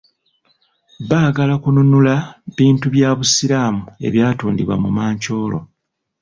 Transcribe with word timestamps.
Baagala 1.09 1.55
kunnunula 1.63 2.15
bintu 2.57 2.85
bya 2.93 3.09
Busiraamu 3.17 3.83
ebyatundibwa 4.07 4.75
mu 4.83 4.89
mancooro. 4.97 5.59